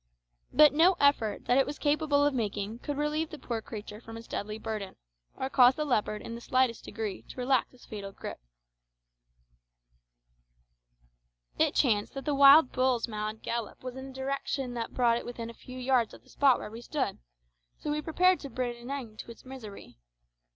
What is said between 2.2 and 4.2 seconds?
of making could relieve the poor creature from